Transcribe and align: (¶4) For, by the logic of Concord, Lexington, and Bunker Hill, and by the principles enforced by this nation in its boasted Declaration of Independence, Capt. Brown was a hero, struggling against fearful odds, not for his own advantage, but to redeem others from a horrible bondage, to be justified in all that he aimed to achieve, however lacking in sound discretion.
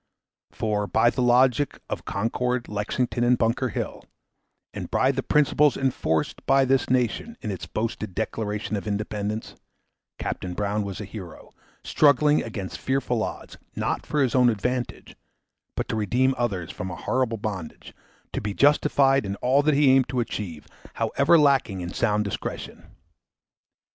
(¶4) 0.57 0.87
For, 0.87 0.87
by 0.87 1.11
the 1.11 1.21
logic 1.21 1.79
of 1.87 2.05
Concord, 2.05 2.67
Lexington, 2.67 3.23
and 3.23 3.37
Bunker 3.37 3.69
Hill, 3.69 4.03
and 4.73 4.89
by 4.89 5.11
the 5.11 5.21
principles 5.21 5.77
enforced 5.77 6.43
by 6.47 6.65
this 6.65 6.89
nation 6.89 7.37
in 7.41 7.51
its 7.51 7.67
boasted 7.67 8.15
Declaration 8.15 8.75
of 8.75 8.87
Independence, 8.87 9.55
Capt. 10.17 10.55
Brown 10.55 10.81
was 10.83 11.01
a 11.01 11.05
hero, 11.05 11.51
struggling 11.83 12.41
against 12.41 12.79
fearful 12.79 13.21
odds, 13.21 13.57
not 13.75 14.03
for 14.07 14.23
his 14.23 14.33
own 14.33 14.49
advantage, 14.49 15.15
but 15.75 15.87
to 15.87 15.95
redeem 15.95 16.33
others 16.35 16.71
from 16.71 16.89
a 16.89 16.95
horrible 16.95 17.37
bondage, 17.37 17.93
to 18.33 18.41
be 18.41 18.55
justified 18.55 19.23
in 19.23 19.35
all 19.35 19.61
that 19.61 19.75
he 19.75 19.91
aimed 19.91 20.09
to 20.09 20.19
achieve, 20.19 20.67
however 20.95 21.37
lacking 21.37 21.79
in 21.79 21.93
sound 21.93 22.25
discretion. 22.25 22.89